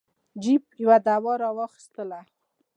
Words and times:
جیف 0.41 0.63
یوه 0.83 0.97
دوا 1.07 1.33
را 1.41 1.49
واخیستله. 1.57 2.21